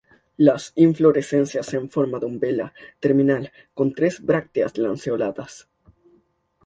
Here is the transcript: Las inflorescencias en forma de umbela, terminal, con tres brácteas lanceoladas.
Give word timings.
Las 0.37 0.73
inflorescencias 0.77 1.75
en 1.75 1.87
forma 1.91 2.17
de 2.17 2.25
umbela, 2.25 2.73
terminal, 2.99 3.51
con 3.75 3.93
tres 3.93 4.19
brácteas 4.19 4.75
lanceoladas. 4.79 5.69